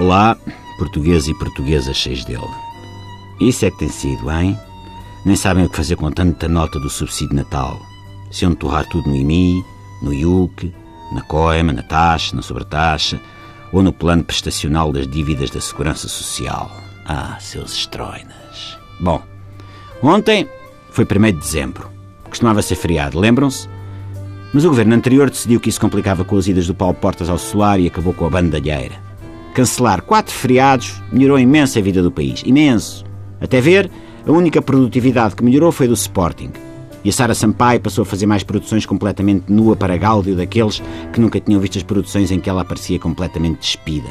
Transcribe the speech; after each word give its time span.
Olá, 0.00 0.34
portugueses 0.78 1.28
e 1.28 1.34
portuguesas 1.34 1.94
cheios 1.94 2.24
dele. 2.24 2.40
Isso 3.38 3.66
é 3.66 3.70
que 3.70 3.80
tem 3.80 3.90
sido, 3.90 4.30
hein? 4.30 4.58
Nem 5.26 5.36
sabem 5.36 5.66
o 5.66 5.68
que 5.68 5.76
fazer 5.76 5.96
com 5.96 6.10
tanta 6.10 6.48
nota 6.48 6.80
do 6.80 6.88
subsídio 6.88 7.36
Natal. 7.36 7.78
Se 8.30 8.46
iam 8.46 8.54
torrar 8.54 8.88
tudo 8.88 9.10
no 9.10 9.14
IMI, 9.14 9.62
no 10.00 10.10
IUC, 10.14 10.74
na 11.12 11.20
coima, 11.20 11.74
na 11.74 11.82
taxa, 11.82 12.34
na 12.34 12.40
sobretaxa 12.40 13.20
ou 13.74 13.82
no 13.82 13.92
plano 13.92 14.24
prestacional 14.24 14.90
das 14.90 15.06
dívidas 15.06 15.50
da 15.50 15.60
Segurança 15.60 16.08
Social. 16.08 16.70
Ah, 17.04 17.36
seus 17.38 17.74
estroinas. 17.74 18.78
Bom, 18.98 19.22
ontem 20.02 20.48
foi 20.92 21.04
1 21.04 21.24
de 21.24 21.32
dezembro. 21.32 21.90
Costumava 22.24 22.62
ser 22.62 22.76
feriado, 22.76 23.20
lembram-se? 23.20 23.68
Mas 24.54 24.64
o 24.64 24.70
governo 24.70 24.94
anterior 24.94 25.28
decidiu 25.28 25.60
que 25.60 25.68
isso 25.68 25.78
complicava 25.78 26.24
com 26.24 26.38
as 26.38 26.46
idas 26.46 26.66
do 26.66 26.74
Paulo 26.74 26.94
Portas 26.94 27.28
ao 27.28 27.36
solar 27.36 27.78
e 27.78 27.86
acabou 27.86 28.14
com 28.14 28.24
a 28.24 28.30
bandalheira. 28.30 29.09
Cancelar 29.54 30.02
quatro 30.02 30.32
feriados 30.34 31.02
melhorou 31.12 31.38
imenso 31.38 31.78
a 31.78 31.82
vida 31.82 32.02
do 32.02 32.10
país. 32.10 32.42
Imenso. 32.44 33.04
Até 33.40 33.60
ver, 33.60 33.90
a 34.26 34.30
única 34.30 34.62
produtividade 34.62 35.34
que 35.34 35.44
melhorou 35.44 35.72
foi 35.72 35.88
do 35.88 35.94
Sporting. 35.94 36.50
E 37.02 37.08
a 37.08 37.12
Sara 37.12 37.34
Sampaio 37.34 37.80
passou 37.80 38.02
a 38.02 38.06
fazer 38.06 38.26
mais 38.26 38.42
produções 38.42 38.84
completamente 38.84 39.50
nua 39.50 39.74
para 39.74 39.96
gáudio 39.96 40.36
daqueles 40.36 40.82
que 41.12 41.20
nunca 41.20 41.40
tinham 41.40 41.60
visto 41.60 41.78
as 41.78 41.82
produções 41.82 42.30
em 42.30 42.38
que 42.38 42.50
ela 42.50 42.60
aparecia 42.60 42.98
completamente 42.98 43.60
despida. 43.60 44.08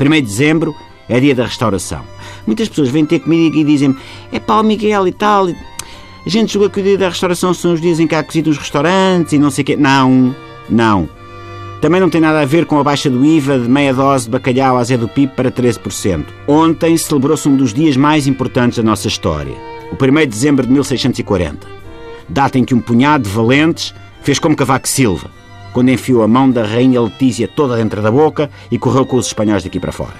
1 0.00 0.10
de 0.10 0.22
dezembro 0.22 0.74
é 1.08 1.20
dia 1.20 1.34
da 1.34 1.44
restauração. 1.44 2.02
Muitas 2.46 2.68
pessoas 2.68 2.88
vêm 2.88 3.04
ter 3.04 3.20
comigo 3.20 3.56
e 3.56 3.64
dizem-me 3.64 3.96
é 4.32 4.40
pá, 4.40 4.62
Miguel 4.62 5.06
e 5.08 5.12
tal. 5.12 5.48
A 5.48 6.28
gente 6.28 6.54
julga 6.54 6.70
que 6.70 6.80
o 6.80 6.82
dia 6.82 6.96
da 6.96 7.08
restauração 7.08 7.52
são 7.52 7.74
os 7.74 7.80
dias 7.80 8.00
em 8.00 8.06
que 8.06 8.14
há 8.14 8.22
cozido 8.22 8.48
os 8.48 8.56
restaurantes 8.56 9.34
e 9.34 9.38
não 9.38 9.50
sei 9.50 9.62
o 9.62 9.66
quê. 9.66 9.76
Não, 9.76 10.34
não. 10.68 11.08
Também 11.80 11.98
não 11.98 12.10
tem 12.10 12.20
nada 12.20 12.40
a 12.40 12.44
ver 12.44 12.66
com 12.66 12.78
a 12.78 12.84
baixa 12.84 13.08
do 13.08 13.24
IVA 13.24 13.58
de 13.58 13.66
meia 13.66 13.94
dose 13.94 14.26
de 14.26 14.30
bacalhau 14.30 14.76
à 14.76 14.84
Zé 14.84 14.98
do 14.98 15.08
PIB 15.08 15.32
para 15.34 15.50
13%. 15.50 16.26
Ontem 16.46 16.94
celebrou-se 16.98 17.48
um 17.48 17.56
dos 17.56 17.72
dias 17.72 17.96
mais 17.96 18.26
importantes 18.26 18.76
da 18.76 18.82
nossa 18.82 19.08
história, 19.08 19.54
o 19.90 19.94
1 19.94 20.20
de 20.20 20.26
dezembro 20.26 20.66
de 20.66 20.72
1640. 20.72 21.66
Data 22.28 22.58
em 22.58 22.64
que 22.64 22.74
um 22.74 22.80
punhado 22.80 23.24
de 23.24 23.30
valentes 23.30 23.94
fez 24.20 24.38
como 24.38 24.54
Cavaco 24.54 24.86
Silva, 24.86 25.30
quando 25.72 25.88
enfiou 25.88 26.22
a 26.22 26.28
mão 26.28 26.50
da 26.50 26.64
rainha 26.64 27.00
Letícia 27.00 27.48
toda 27.48 27.76
dentro 27.76 28.02
da 28.02 28.10
boca 28.10 28.50
e 28.70 28.78
correu 28.78 29.06
com 29.06 29.16
os 29.16 29.28
espanhóis 29.28 29.64
daqui 29.64 29.80
para 29.80 29.90
fora. 29.90 30.14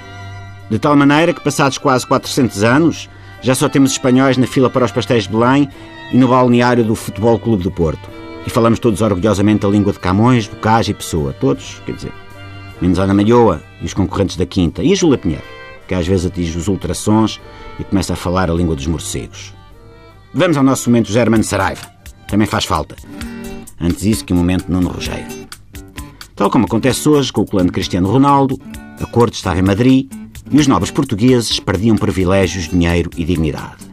De 0.70 0.78
tal 0.78 0.96
maneira 0.96 1.34
que, 1.34 1.44
passados 1.44 1.76
quase 1.76 2.06
400 2.06 2.62
anos, 2.62 3.10
já 3.42 3.54
só 3.54 3.68
temos 3.68 3.92
espanhóis 3.92 4.38
na 4.38 4.46
fila 4.46 4.70
para 4.70 4.86
os 4.86 4.92
pastéis 4.92 5.24
de 5.24 5.30
Belém 5.30 5.68
e 6.10 6.16
no 6.16 6.28
balneário 6.28 6.84
do 6.84 6.94
Futebol 6.94 7.38
Clube 7.38 7.62
do 7.62 7.70
Porto. 7.70 8.09
E 8.46 8.50
falamos 8.50 8.78
todos 8.78 9.02
orgulhosamente 9.02 9.66
a 9.66 9.68
língua 9.68 9.92
de 9.92 9.98
Camões, 9.98 10.46
Bocage 10.46 10.92
e 10.92 10.94
Pessoa. 10.94 11.32
Todos, 11.32 11.80
quer 11.84 11.94
dizer. 11.94 12.12
Menos 12.80 12.98
Ana 12.98 13.12
Malhoa 13.12 13.62
e 13.80 13.84
os 13.84 13.94
concorrentes 13.94 14.36
da 14.36 14.46
Quinta. 14.46 14.82
E 14.82 14.92
a 14.92 14.96
Júlia 14.96 15.18
Pinheiro, 15.18 15.44
que 15.86 15.94
às 15.94 16.06
vezes 16.06 16.26
atinge 16.26 16.56
os 16.56 16.68
ultrassons 16.68 17.40
e 17.78 17.84
começa 17.84 18.14
a 18.14 18.16
falar 18.16 18.50
a 18.50 18.54
língua 18.54 18.74
dos 18.74 18.86
morcegos. 18.86 19.52
Vamos 20.32 20.56
ao 20.56 20.62
nosso 20.62 20.88
momento 20.88 21.12
Germano 21.12 21.44
Saraiva. 21.44 21.86
Também 22.26 22.46
faz 22.46 22.64
falta. 22.64 22.96
Antes 23.78 24.04
isso 24.04 24.24
que 24.24 24.32
o 24.32 24.36
momento 24.36 24.70
Nuno 24.70 24.88
Rogério. 24.88 25.26
Tal 26.34 26.50
como 26.50 26.64
acontece 26.64 27.06
hoje 27.08 27.32
com 27.32 27.42
o 27.42 27.46
clã 27.46 27.66
de 27.66 27.72
Cristiano 27.72 28.10
Ronaldo, 28.10 28.58
a 29.00 29.06
corte 29.06 29.34
estava 29.34 29.58
em 29.58 29.62
Madrid 29.62 30.10
e 30.50 30.58
os 30.58 30.66
nobres 30.66 30.90
portugueses 30.90 31.60
perdiam 31.60 31.96
privilégios, 31.96 32.68
dinheiro 32.68 33.10
e 33.16 33.24
dignidade. 33.24 33.90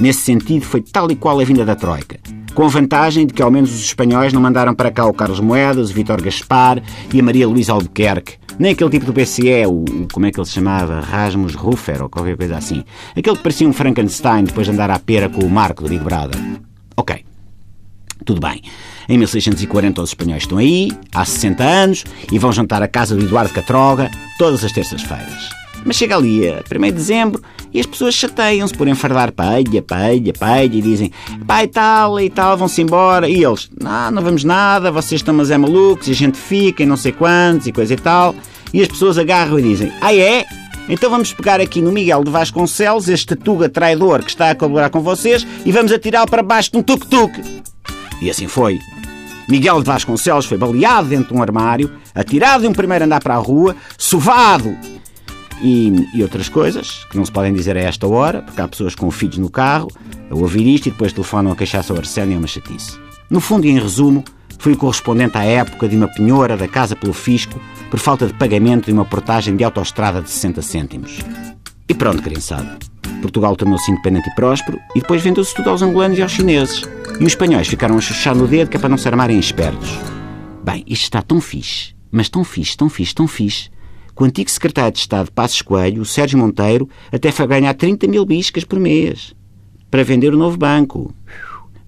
Nesse 0.00 0.20
sentido, 0.20 0.64
foi 0.64 0.80
tal 0.80 1.10
e 1.10 1.16
qual 1.16 1.38
a 1.38 1.44
vinda 1.44 1.64
da 1.64 1.76
Troika, 1.76 2.18
com 2.54 2.64
a 2.64 2.68
vantagem 2.68 3.26
de 3.26 3.34
que 3.34 3.42
ao 3.42 3.50
menos 3.50 3.74
os 3.74 3.80
espanhóis 3.80 4.32
não 4.32 4.40
mandaram 4.40 4.74
para 4.74 4.90
cá 4.90 5.04
o 5.06 5.12
Carlos 5.12 5.40
Moedas, 5.40 5.90
o 5.90 5.92
Vítor 5.92 6.22
Gaspar 6.22 6.80
e 7.12 7.18
a 7.18 7.22
Maria 7.22 7.48
Luísa 7.48 7.72
Albuquerque, 7.72 8.34
nem 8.58 8.72
aquele 8.72 8.90
tipo 8.90 9.04
do 9.04 9.12
PCE, 9.12 9.66
o, 9.66 9.84
como 10.12 10.26
é 10.26 10.30
que 10.30 10.38
ele 10.38 10.46
se 10.46 10.52
chamava, 10.52 11.00
Rasmus 11.00 11.54
Ruffer 11.54 12.02
ou 12.02 12.08
qualquer 12.08 12.36
coisa 12.36 12.56
assim. 12.56 12.84
Aquele 13.16 13.36
que 13.36 13.42
parecia 13.42 13.68
um 13.68 13.72
Frankenstein 13.72 14.44
depois 14.44 14.66
de 14.66 14.72
andar 14.72 14.90
à 14.90 14.98
pera 14.98 15.28
com 15.28 15.44
o 15.44 15.50
Marco 15.50 15.82
do 15.82 15.88
Big 15.88 16.04
Brother. 16.04 16.40
Ok, 16.96 17.24
tudo 18.24 18.40
bem. 18.40 18.62
Em 19.08 19.18
1640 19.18 20.00
os 20.00 20.10
espanhóis 20.10 20.44
estão 20.44 20.58
aí, 20.58 20.92
há 21.12 21.24
60 21.24 21.62
anos, 21.64 22.04
e 22.30 22.38
vão 22.38 22.52
jantar 22.52 22.82
à 22.82 22.88
casa 22.88 23.16
do 23.16 23.24
Eduardo 23.24 23.52
Catroga 23.52 24.10
todas 24.38 24.64
as 24.64 24.70
terças-feiras. 24.70 25.50
Mas 25.84 25.96
chega 25.96 26.16
ali 26.16 26.48
a 26.48 26.62
1 26.62 26.80
de 26.82 26.92
dezembro 26.92 27.42
e 27.74 27.80
as 27.80 27.86
pessoas 27.86 28.14
chateiam-se 28.14 28.72
por 28.72 28.86
enfardar 28.86 29.32
palha, 29.32 29.82
palha, 29.82 30.32
palha 30.32 30.64
e 30.64 30.80
dizem 30.80 31.10
pai 31.44 31.66
tal 31.66 32.20
e 32.20 32.30
tal, 32.30 32.56
vão-se 32.56 32.80
embora. 32.80 33.28
E 33.28 33.42
eles, 33.42 33.68
não, 33.78 34.12
não 34.12 34.22
vamos 34.22 34.44
nada, 34.44 34.92
vocês 34.92 35.20
estão 35.20 35.34
mas 35.34 35.50
é 35.50 35.58
malucos 35.58 36.06
e 36.06 36.12
a 36.12 36.14
gente 36.14 36.38
fica 36.38 36.84
e 36.84 36.86
não 36.86 36.96
sei 36.96 37.10
quantos 37.10 37.66
e 37.66 37.72
coisa 37.72 37.92
e 37.92 37.96
tal. 37.96 38.32
E 38.72 38.80
as 38.80 38.86
pessoas 38.86 39.18
agarram 39.18 39.58
e 39.58 39.62
dizem, 39.62 39.92
ah 40.00 40.14
é? 40.14 40.46
Então 40.88 41.10
vamos 41.10 41.32
pegar 41.32 41.60
aqui 41.60 41.82
no 41.82 41.90
Miguel 41.90 42.22
de 42.22 42.30
Vasconcelos, 42.30 43.08
este 43.08 43.34
tuga 43.34 43.68
traidor 43.68 44.22
que 44.22 44.30
está 44.30 44.50
a 44.50 44.54
colaborar 44.54 44.90
com 44.90 45.00
vocês, 45.00 45.44
e 45.64 45.72
vamos 45.72 45.90
atirá-lo 45.90 46.30
para 46.30 46.42
baixo 46.42 46.70
de 46.70 46.78
um 46.78 46.82
tuk-tuk. 46.82 47.32
E 48.22 48.30
assim 48.30 48.46
foi. 48.46 48.78
Miguel 49.48 49.80
de 49.80 49.86
Vasconcelos 49.86 50.46
foi 50.46 50.58
baleado 50.58 51.08
dentro 51.08 51.28
de 51.28 51.34
um 51.34 51.42
armário, 51.42 51.90
atirado 52.14 52.62
de 52.62 52.68
um 52.68 52.72
primeiro 52.72 53.04
andar 53.04 53.22
para 53.22 53.34
a 53.34 53.38
rua, 53.38 53.74
sovado 53.98 54.76
e, 55.62 56.08
e, 56.14 56.22
outras 56.22 56.48
coisas 56.48 57.04
que 57.10 57.16
não 57.16 57.24
se 57.24 57.32
podem 57.32 57.52
dizer 57.52 57.76
a 57.76 57.80
esta 57.80 58.06
hora, 58.06 58.42
porque 58.42 58.60
há 58.60 58.68
pessoas 58.68 58.94
com 58.94 59.10
filhos 59.10 59.38
no 59.38 59.50
carro 59.50 59.88
a 60.30 60.34
ouvir 60.34 60.66
isto 60.66 60.86
e 60.88 60.90
depois 60.90 61.12
telefonam 61.12 61.52
a 61.52 61.56
queixar-se 61.56 61.90
ao 61.90 61.98
Arsénio 61.98 62.34
é 62.34 62.38
uma 62.38 62.46
chatice. 62.46 62.98
No 63.30 63.40
fundo 63.40 63.66
e 63.66 63.70
em 63.70 63.78
resumo, 63.78 64.24
fui 64.58 64.72
o 64.72 64.76
correspondente 64.76 65.36
à 65.36 65.44
época 65.44 65.88
de 65.88 65.96
uma 65.96 66.08
penhora 66.08 66.56
da 66.56 66.68
casa 66.68 66.96
pelo 66.96 67.12
fisco 67.12 67.60
por 67.90 67.98
falta 67.98 68.26
de 68.26 68.34
pagamento 68.34 68.86
de 68.86 68.92
uma 68.92 69.04
portagem 69.04 69.56
de 69.56 69.64
autoestrada 69.64 70.20
de 70.20 70.30
60 70.30 70.62
cêntimos. 70.62 71.18
E 71.88 71.94
pronto, 71.94 72.22
criançada. 72.22 72.78
Portugal 73.20 73.56
tornou-se 73.56 73.90
independente 73.90 74.28
e 74.28 74.34
próspero 74.34 74.78
e 74.94 75.00
depois 75.00 75.22
vendeu-se 75.22 75.54
tudo 75.54 75.70
aos 75.70 75.82
angolanos 75.82 76.18
e 76.18 76.22
aos 76.22 76.32
chineses. 76.32 76.82
E 77.20 77.24
os 77.24 77.32
espanhóis 77.32 77.68
ficaram 77.68 77.96
a 77.96 78.00
chuchar 78.00 78.34
no 78.34 78.46
dedo 78.46 78.68
que 78.70 78.76
é 78.76 78.80
para 78.80 78.88
não 78.88 78.98
se 78.98 79.08
armarem 79.08 79.38
espertos. 79.38 79.98
Bem, 80.62 80.82
isto 80.86 81.04
está 81.04 81.22
tão 81.22 81.40
fixe, 81.40 81.94
mas 82.10 82.28
tão 82.28 82.42
fixe, 82.42 82.76
tão 82.76 82.88
fixe, 82.88 83.14
tão 83.14 83.28
fixe, 83.28 83.70
com 84.14 84.24
o 84.24 84.26
antigo 84.26 84.50
secretário 84.50 84.92
de 84.92 85.00
Estado 85.00 85.30
Passos 85.32 85.62
Coelho, 85.62 86.02
o 86.02 86.04
Sérgio 86.04 86.38
Monteiro, 86.38 86.88
até 87.10 87.30
foi 87.32 87.46
ganhar 87.46 87.74
30 87.74 88.06
mil 88.06 88.24
biscas 88.24 88.64
por 88.64 88.78
mês 88.78 89.34
para 89.90 90.04
vender 90.04 90.32
o 90.32 90.38
novo 90.38 90.56
banco. 90.56 91.14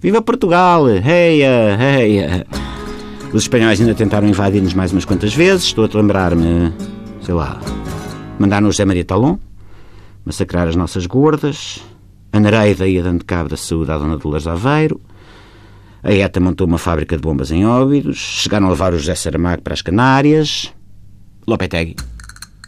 Viva 0.00 0.20
Portugal! 0.20 0.88
Heia, 0.88 1.76
heia! 1.80 2.46
Os 3.32 3.42
espanhóis 3.42 3.80
ainda 3.80 3.94
tentaram 3.94 4.28
invadir-nos 4.28 4.74
mais 4.74 4.92
umas 4.92 5.04
quantas 5.04 5.34
vezes. 5.34 5.64
Estou 5.64 5.84
a 5.84 5.96
lembrar-me, 5.96 6.72
sei 7.22 7.34
lá, 7.34 7.60
mandaram 8.38 8.68
o 8.68 8.70
José 8.70 8.84
Maria 8.84 9.04
Talon 9.04 9.38
massacrar 10.24 10.66
as 10.66 10.74
nossas 10.74 11.06
gordas. 11.06 11.80
A 12.32 12.40
Nereida 12.40 12.86
ia 12.86 13.02
dando 13.02 13.24
cabo 13.24 13.48
da 13.48 13.56
saúde 13.56 13.92
à 13.92 13.96
Dona 13.96 14.18
Dolores 14.18 14.46
Aveiro. 14.46 15.00
A 16.02 16.12
ETA 16.12 16.40
montou 16.40 16.66
uma 16.66 16.78
fábrica 16.78 17.16
de 17.16 17.22
bombas 17.22 17.50
em 17.50 17.64
Óbidos. 17.64 18.18
Chegaram 18.18 18.66
a 18.66 18.70
levar 18.70 18.92
o 18.92 18.98
José 18.98 19.14
Saramago 19.14 19.62
para 19.62 19.74
as 19.74 19.82
Canárias. 19.82 20.72
Lopetegui 21.46 21.94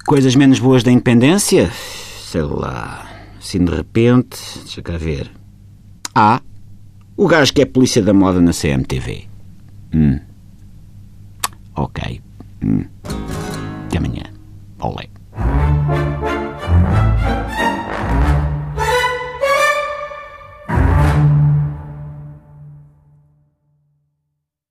coisas 0.09 0.35
menos 0.35 0.59
boas 0.59 0.83
da 0.83 0.91
independência? 0.91 1.71
Sei 1.71 2.41
lá. 2.41 3.07
Assim 3.39 3.63
de 3.63 3.71
repente. 3.71 4.39
Deixa 4.61 4.81
cá 4.81 4.97
ver. 4.97 5.31
Ah, 6.15 6.41
o 7.15 7.29
gajo 7.29 7.53
que 7.53 7.61
é 7.61 7.67
polícia 7.67 8.03
da 8.03 8.15
moda 8.15 8.41
na 8.41 8.53
CMTV. 8.53 9.27
Hum. 9.95 10.19
Ok. 11.77 12.23
Hum. 12.65 12.87
Até 13.85 13.99
amanhã. 13.99 14.23
Olé. 14.81 15.18